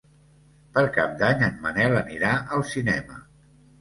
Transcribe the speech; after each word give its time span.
Per 0.77 0.83
Cap 0.95 1.13
d'Any 1.21 1.45
en 1.49 1.61
Manel 1.67 1.99
anirà 2.01 2.33
al 2.57 2.65
cinema. 2.71 3.21